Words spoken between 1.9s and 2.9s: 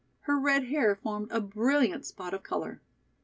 spot of color.